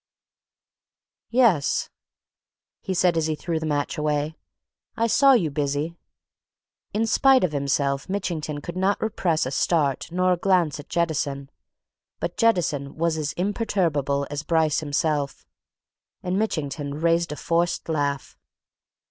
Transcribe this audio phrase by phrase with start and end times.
[1.29, 1.91] "Yes,"
[2.81, 4.33] he said as he threw the match away.
[4.97, 5.95] "I saw you busy."
[6.91, 11.51] In spite of himself Mitchington could not repress a start nor a glance at Jettison.
[12.19, 15.45] But Jettison was as imperturbable as Bryce himself,
[16.23, 18.35] and Mitchington raised a forced laugh.